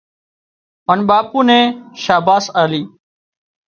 هانَ 0.87 0.99
ٻاپو 1.09 1.39
نين 1.47 1.65
شاباس 2.03 2.45
آلي 2.63 2.81